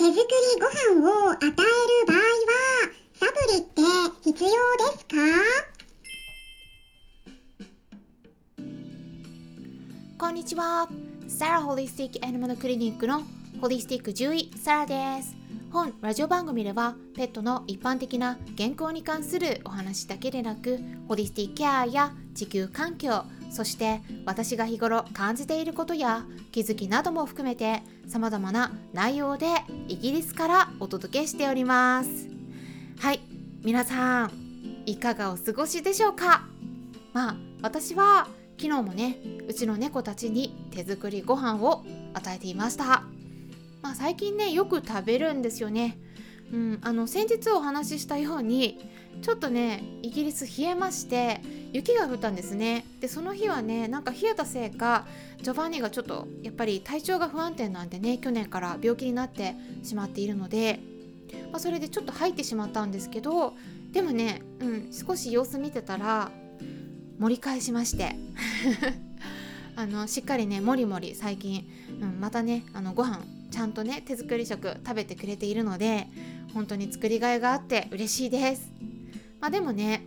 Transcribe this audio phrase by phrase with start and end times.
[0.00, 0.24] 手作り
[0.58, 1.52] ご飯を与える
[2.06, 2.22] 場合は
[3.12, 3.82] サプリって
[4.24, 5.16] 必要ですか？
[10.18, 10.88] こんにちは。
[11.28, 13.24] サラホリスティックアニマルクリニックの
[13.60, 15.39] ホリスティック獣医サラです。
[15.72, 23.22] 本ラジオ番組ではペットの一般的な健康に関するお話だけでなくホリスティックケアや地球環境
[23.52, 29.46] そして私が日頃感じていることや気づきなども含めて様々な内容で
[29.86, 32.28] イギリスからお届けしております。
[32.98, 33.20] はい
[33.62, 34.32] 皆さん
[34.86, 36.42] いかがお過ごしでしょうか？
[37.12, 38.26] まあ私は
[38.58, 41.84] 昨日もねうちの猫たちに手作りご飯を
[42.14, 43.04] 与えていました。
[43.82, 45.98] まあ最近ねよく食べるんですよね。
[46.52, 48.90] うんあの先日お話ししたように
[49.22, 51.40] ちょっとねイギリス冷えまして
[51.72, 52.84] 雪が降ったんですね。
[53.00, 55.06] でその日はねなんか冷えたせいか
[55.42, 60.80] ジョバンニがちょっとやっぱり体調が不安定なんでね去年から病気になってしまっているので、
[61.52, 63.54] まあ、それでちょっと入ってしまったんですけど
[63.92, 66.32] でもね、うん、少し様子見てたら
[67.18, 68.16] 盛り返しまして。
[69.76, 71.66] あのしっかりねもりもり最近、
[72.02, 73.20] うん、またねあのご飯
[73.50, 76.08] ちゃんとね手作り食食べてくれているので
[76.54, 78.72] 本当に作りがいがあって嬉しいです。
[79.40, 80.06] まあでもね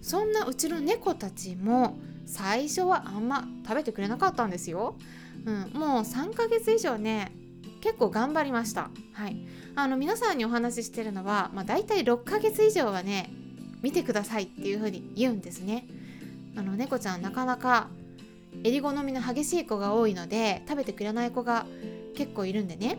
[0.00, 4.96] そんなうちの猫たちも最初はあんま食べてくれなかったんですよ、
[5.46, 7.32] うん、もう3ヶ月以上ね
[7.80, 8.90] 結構頑張りました。
[9.12, 9.36] はい。
[9.76, 13.30] あの皆さんにお話ししてるのは、まあ、大体6ヶ月以上はね
[13.80, 15.86] 見てくださいっていう風に言うんですね。
[16.56, 17.88] あの猫ちゃんなかなか
[18.64, 21.66] 襟好みの激しい子が多いので食べてくれない子が
[22.14, 22.98] 結構いるんでね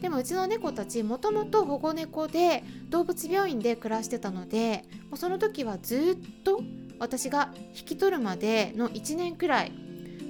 [0.00, 6.60] でもうちの猫たちもともと保護猫で動物病院で暮らしてたのでもうその時はずっと
[6.98, 9.72] 私が引き取るまでの1年くらい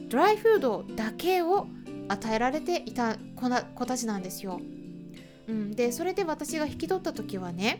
[0.08, 1.66] ドライフードだけを
[2.08, 4.60] 与えられていた子な子たちなんですよ。
[5.48, 7.78] うん、でそれで私が引き取った時はね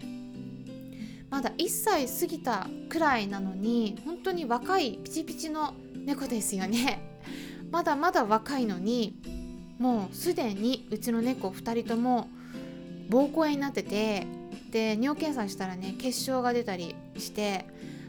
[1.31, 7.21] まだ1歳過ぎたくらいなのに本当に若いピチピチの猫ですよね。
[7.71, 9.17] まだまだ若いのに
[9.79, 12.29] もうすでにうちの猫2人とも
[13.09, 14.27] 膀胱炎になってて
[14.71, 17.67] で尿検査したらね血症が出たりして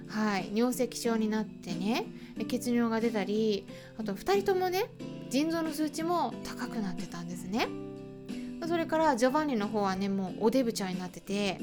[0.08, 2.06] はい尿石症になってね
[2.48, 3.66] 血尿が出たり
[4.00, 4.86] あと2人ともね
[5.30, 7.68] 腎臓の数値も高くなってたんですね。
[8.68, 11.60] それからジョバンニの方はねもうおデブちゃんになってて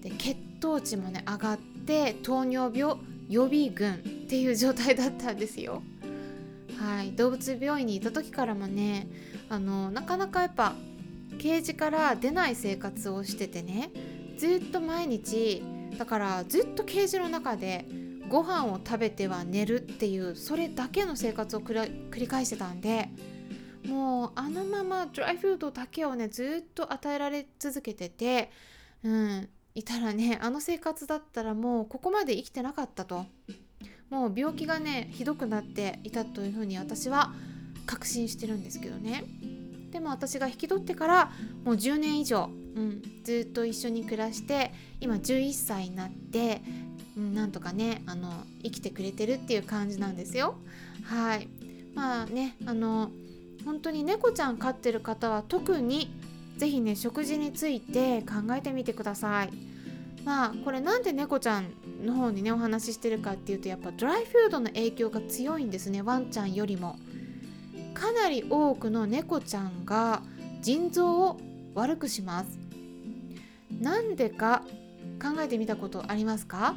[0.00, 2.96] で血糖値もね上がって糖尿病
[3.28, 3.96] 予備軍っ
[4.28, 5.82] ていう状態だったんですよ。
[6.78, 9.06] はい動物病院にいた時からもね
[9.52, 10.72] あのなかなかやっぱ
[11.38, 13.90] ケージから出ない生活をしててね
[14.38, 15.62] ずっと毎日
[15.98, 17.84] だからずっとケージの中で
[18.30, 23.10] ご飯を食べては寝るっていうそれだけの生活を繰り返してたんで
[23.86, 28.50] もうあのままドライフードだけをねずっと与えられ続けてて
[29.04, 33.26] うんいたらねあの生活だったらもうここまで生きてなかったと。
[34.08, 37.32] もう病気がねひどくなっていたというふうに私は
[37.86, 39.24] 確信してるんですけどね。
[39.90, 41.32] でも私が引き取ってから
[41.64, 46.62] もう10年以上、うん、ずっと一緒に暮らして今11歳になって、
[47.16, 48.32] うん、なんとかねあの
[48.62, 50.56] 生きてくれてるっていう感じなんですよ。
[51.04, 51.48] はい。
[51.94, 53.10] まあねあの
[53.66, 56.10] 本当に猫ちゃん飼ってる方は特に
[56.56, 59.50] 是非ね食事について考えてみてください。
[60.24, 61.72] まあこれなんで猫ちゃん
[62.02, 66.96] の方にねお話ししてるかっていうとやっぱドライフードの影響が強いんですねワンちゃんよりも。
[68.02, 70.22] かなり多くの猫ちゃんが
[70.60, 71.40] 腎臓を
[71.76, 72.58] 悪くします。
[73.80, 74.64] なんでか
[75.22, 76.74] 考えてみたことありますか？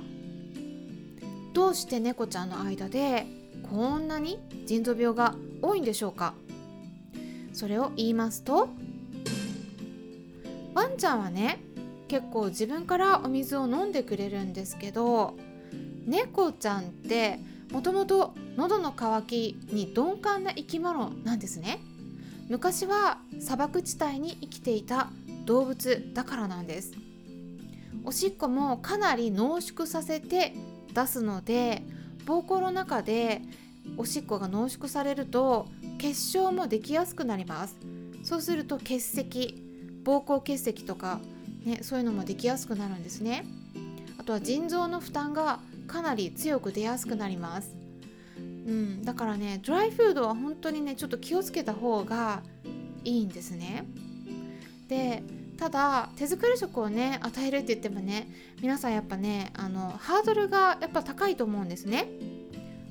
[1.51, 3.25] どうして猫ちゃんの間で
[3.63, 4.37] こんなに
[4.67, 5.33] 腎臓病が
[5.63, 6.35] 多いんでしょうか？
[7.53, 8.69] それを言いますと
[10.75, 11.59] ワンちゃんはね
[12.07, 15.33] 結構自分からお水を飲んでくれるんですけど
[16.05, 17.39] 猫ちゃんって
[17.71, 21.79] もともと喉の渇きに鈍感な生き物なんですね。
[22.47, 25.09] 昔は砂漠地帯に生きていた
[25.45, 26.93] 動物だからなんです。
[28.03, 30.53] おしっこもかなり濃縮させて
[30.93, 31.81] 出すので
[32.25, 33.41] 膀胱の中で
[33.97, 37.77] おしっこが濃縮されると結晶もできやすくなります。
[38.23, 39.55] そうすると結石
[40.03, 41.19] 膀胱結石とか、
[41.63, 43.45] ね、そういうのもできやすくなるんですね。
[44.19, 47.75] あとは腎臓の負担がかなり強く出やすくなります、
[48.37, 52.41] うん、だからねドライフードは本当にねちょっと気をつけた方が
[53.03, 53.85] いいんですね。
[54.87, 55.23] で
[55.57, 58.27] ただ手作り食をね与えるって言ってもね
[58.61, 62.07] 皆さんやっぱねあのハードルがやっぱ高いと思うんですね。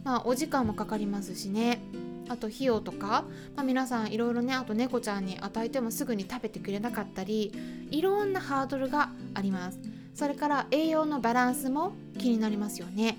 [0.03, 1.81] まあお時間もかかりますしね。
[2.27, 7.53] あと費用とか、まあ、皆さんいろいろねあと猫ちゃんに与えてもすぐに食べてくれなかったり
[7.91, 9.79] いろんなハードルがあります。
[10.15, 13.17] それから栄養のバランスも気になりますよね。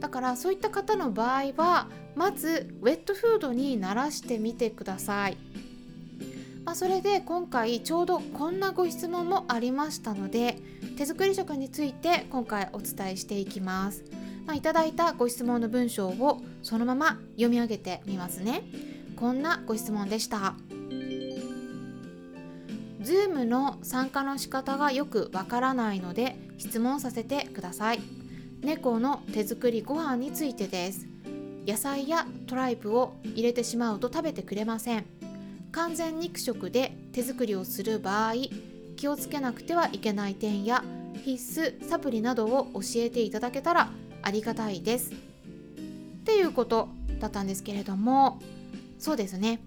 [0.00, 5.36] だからそういった方の場合はまずウェットフードに慣らしてみてください、
[6.64, 10.58] まあ、それで今回ちょうどこんなご質問もありましたので
[10.96, 14.04] 手作り食について今回お伝えしていきます。
[14.46, 18.62] まあ、いただいたご質問の文章をそのまま読み上げてみますね。
[19.14, 20.54] こんなご質問でした。
[23.02, 28.17] Zoom の参加の仕方がよくわからないので質問させてください。
[28.62, 31.06] 猫の手作りご飯についてです。
[31.66, 35.06] 野菜やトライプを入れてしまうと食べてくれません。
[35.70, 38.34] 完全肉食で手作りをする場合
[38.96, 40.82] 気をつけなくてはいけない点や
[41.24, 43.90] 必須サプリなどを教えていただけたら
[44.22, 45.12] ありがたいです。
[45.12, 45.14] っ
[46.24, 46.88] ていうこと
[47.20, 48.40] だったんですけれども。
[48.98, 49.60] そうですね。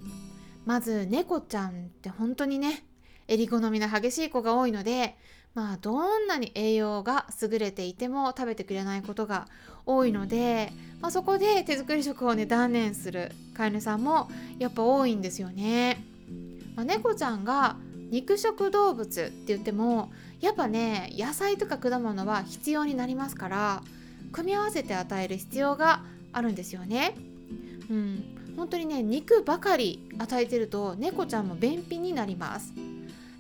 [0.65, 1.71] まず猫ちゃんっ
[2.01, 2.83] て本当にね
[3.31, 5.15] 襟好みの激しい子が多いので
[5.53, 9.47] まあどんなに栄養が優れていても食べてくれないことが
[9.85, 14.29] 多いので、まあ、そこで手作り食をね断念する飼い主さんも
[14.59, 16.05] やっぱ多いんですよね。
[16.75, 17.75] まあ、猫ちゃんが
[18.11, 23.83] 肉食動物って言ってもやっぱね野菜とか果物は必要になりますから
[24.31, 27.15] 組み合わせて与える必要があるんですよね。
[27.89, 32.73] うん、本当にね肉ばかり与えてると猫ちゃんも便秘になります。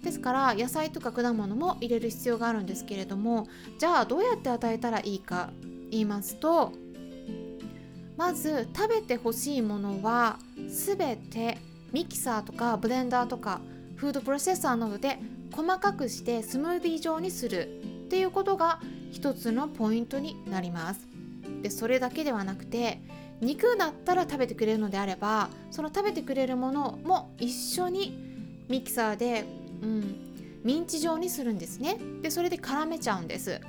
[0.03, 5.51] ですから野菜とか果物も入れる必要があるんですけれどもじゃあどうやって与えたらいいか
[5.91, 6.73] 言いますと
[8.17, 10.37] まず食べてほしいものは
[10.69, 11.57] 全て
[11.91, 13.61] ミキサーとかブレンダーとか
[13.95, 15.19] フードプロセッサーなどで
[15.51, 17.67] 細かくしてスムーディー状にする
[18.05, 18.79] っていうことが
[19.11, 21.01] 一つのポイントになります。
[21.61, 23.01] でそれだけではなくて
[23.41, 28.31] 肉だったら食べてくれるのであればその食べてくれるものも一緒に
[28.69, 29.43] ミキサーで、
[29.81, 31.97] うん、ミンチ状にするんですね。
[32.21, 33.61] でそれで絡めちゃうんです。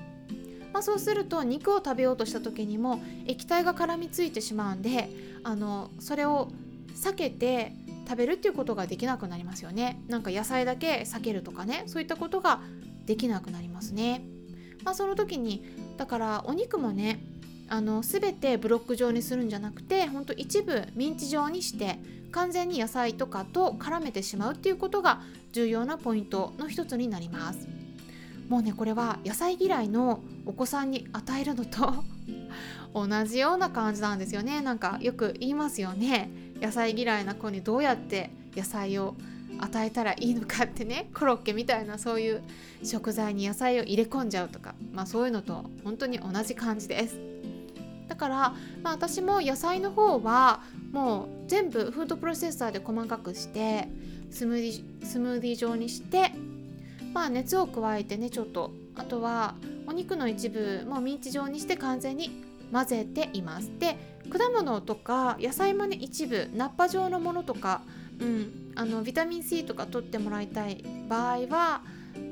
[0.73, 5.11] まあ、そうすると肉を食べようとした時にも液体が絡みついてしまうんで
[5.45, 6.51] あのそれを
[6.95, 7.73] 避けて
[8.09, 10.03] 食べるっていうことができなくなりますよね。
[10.09, 11.85] なんか野菜だけ避けるとかね。
[11.87, 12.61] そういったことが
[13.07, 14.25] できなくなりますね。
[14.85, 15.65] まあ、その時に
[15.97, 17.21] だからお肉もね
[17.73, 21.99] あの全てブロック状にするんじゃなくてほんと一部ミンチ状にして
[22.31, 25.23] 完全に野菜とかと絡めてしまうっていうことが
[25.53, 27.67] 重要なポイントの一つになります。
[28.51, 32.05] もうねこれは野菜嫌いのお子さんに与えるのと
[32.93, 34.61] 同じような感じなんですよね。
[34.61, 36.29] なんかよく言いますよね。
[36.61, 39.15] 野菜嫌いな子にどうやって野菜を
[39.61, 41.09] 与えたらいいのかってね。
[41.19, 42.43] コロッケみたいなそういう
[42.85, 47.32] 食材に野菜を入れ込んじゃうとか、まあ、そういうのと本当に同じ感じです。
[48.13, 48.37] だから、
[48.83, 50.61] まあ、私も野菜の方は
[50.93, 53.89] もう全部フードプロセッサーで細かくして
[54.31, 56.31] スムーディスムーディー状にして
[57.15, 58.71] まあ熱を加えてねちょっと。
[58.95, 59.55] あとは
[59.87, 63.71] お肉の一部もミンチ状にして完全に混ぜています。
[63.79, 63.97] で
[64.29, 67.81] 果物とか野菜もね一部ナッパ状のものとか
[68.21, 71.81] うん、あのビタミン C とか取ってもらいたい場合は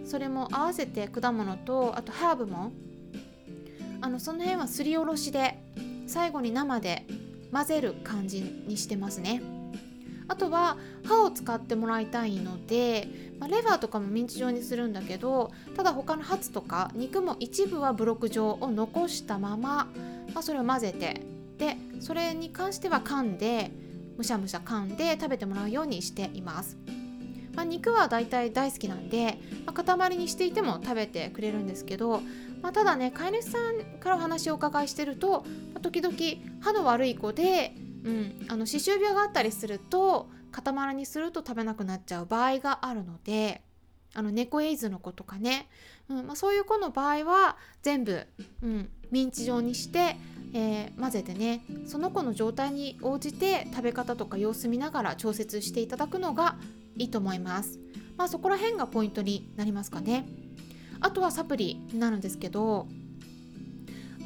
[0.04, 2.70] それも合わせて果物とあとハーブも
[4.00, 5.62] あのその辺はすりおろしで
[6.06, 7.06] 最後に生で
[7.52, 9.42] 混ぜる感じにしてますね
[10.28, 13.08] あとは歯を使ってもらいたいので、
[13.40, 19.88] まあ、レバーとかもミンチ状にするんだけどただ他のハツとか肉も一部はブロック状を残したまま、
[20.32, 21.22] まあ、それを混ぜて
[21.58, 23.70] でそれに関しては噛んで
[24.16, 26.76] むしゃむしゃ噛んで食べてもらうようにしています。
[27.54, 32.22] まあ、肉はだいたい大好きなんで、ま、塊にしていても食べてくれるんですけど、
[32.62, 36.16] まあ、ただね飼い主さんからお話をお伺いしてると、まあ、時々
[36.60, 37.74] 歯の悪い子で、
[38.04, 43.62] うん、あの歯周病があったりすると塊にすると食べなくなっちゃう場合があるので
[44.14, 45.68] あの猫エイズの子とかね、
[46.08, 48.26] うんまあ、そういう子の場合は全部、
[48.62, 50.16] うん、ミンチ状にして
[50.52, 56.56] えー、混ぜてねその子の状態に応じて食べ方とか様子見ながら調節していただくのが
[56.96, 57.78] いいと思います。
[58.16, 60.26] まあそこら辺がポイントになりますかね。
[61.00, 62.86] あとはサプリになるんですけど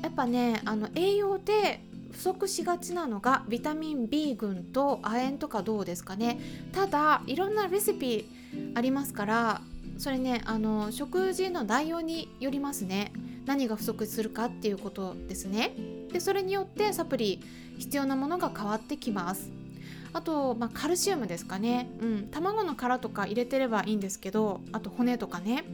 [0.02, 1.80] やっぱねあの栄養で
[2.12, 6.38] 不足しがちなのがビタミン B 群と亜鉛とかどうですかね。
[6.72, 8.28] ただいろんなレシピ
[8.74, 9.60] ありますから
[9.98, 13.12] それねあの食事の内容によりますね。
[13.46, 15.72] 何が不足するかっていうことですね。
[16.12, 17.40] でそれによってサプリ
[17.78, 19.50] 必要なものが変わってきます。
[20.12, 25.64] あと、まあ、カルシウムですかね、うん、卵の殻とか入れてればいいんですけどあと骨とかね。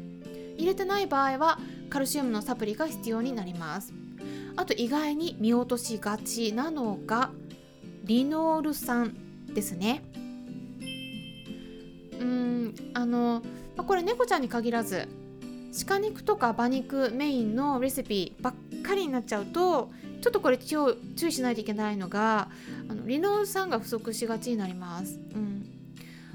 [0.57, 3.92] 入れてない場合はカルシウムのサプリが必要になります
[4.57, 7.30] あと意外に見落としがちなのが
[8.04, 9.14] リノール酸
[9.54, 10.02] ですね。
[12.21, 13.42] うんあの
[13.76, 15.09] これ猫ちゃんに限らず
[15.87, 19.90] 鹿肉とか馬肉メインのレシピばっかりになっちゃうと
[20.21, 22.50] ちょっとこれ注意しないといけないのが
[22.88, 25.19] あのリノール酸が不足しがちになります。
[25.35, 25.66] うん、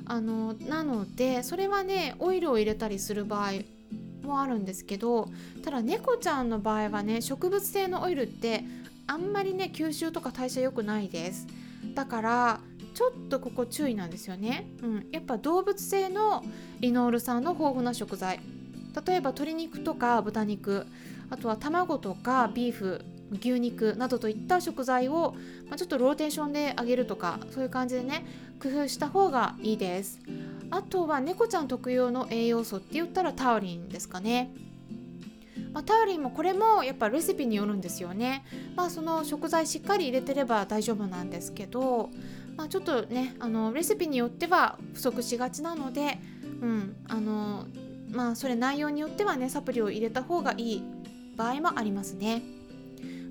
[0.06, 3.52] あのなのでそれはねオイルを入れたりする場合
[4.26, 5.30] もあるんですけど
[5.64, 8.64] ただ猫ちゃんの場合はね植物性のオイルって
[9.08, 11.48] あんまりね吸収とか代謝良くないです。
[11.94, 12.60] だから
[12.96, 16.44] ちょっとここ注意なんですよね、うん、やっぱ動物性の
[16.80, 18.40] リノール酸の豊富な食材。
[19.06, 20.88] 例えば鶏肉とか豚肉。
[21.30, 25.36] あとは卵とかビーフ牛肉などといった食材を、
[25.68, 28.24] まあ、ちょっとローテーションで揚げるとかそういう感じでね
[28.62, 30.20] 工夫した方がいいです。
[30.76, 34.52] あとは猫ちゃん特有の栄養素って言ったらタウリンですかね
[35.72, 38.46] まあ、タウリンもこれもやっぱレシピによるんですよね。
[38.78, 42.10] まあその食材しっかり入れてれば大丈夫なんですけど、
[42.56, 46.18] まあ、ちょっとねあのレシピによっては不足しがちなので、
[46.62, 47.66] うんあの
[48.10, 50.84] まあ、それ内容によってはねサプリを入れた方がいい
[51.36, 52.42] 場合もありますね。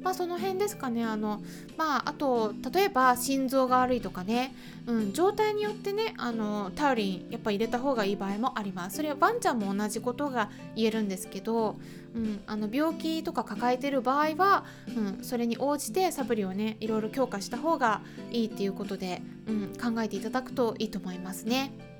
[0.04, 1.02] まあその辺ですかね。
[1.02, 1.42] あの
[1.76, 4.54] まああと例えば心臓が悪いとかね、
[4.86, 8.96] うん、状態によってねあのタウリンやっぱ入れた方がいい場合もあります。
[8.96, 11.76] それはワンちゃんも同じことが言えるんですけど、
[12.14, 21.93] うん、あの病気とか抱えてる場合は、うん、それに応じてサプリをねいろいろ強化した方がいいっていうことで、うん、考えていただくといいと思いますね。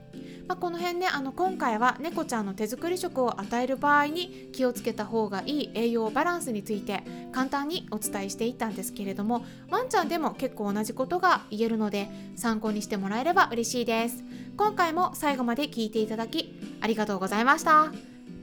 [0.47, 14.23] まあ、この辺ねあの今回は猫ちゃんの手作り食を与える場合に気をつけた方がいい栄養バランスについて簡単にお伝えしていったんですけれどもワンちゃんでも結構同じことが言えるので参考にしてもらえれば嬉しいです。
[14.57, 17.93] 今回も最後まで聞いていただきありがとうございました。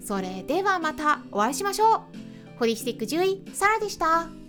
[0.03, 2.01] それではまたお会いしましょう。
[2.59, 4.40] ホリスティック獣医サラでした。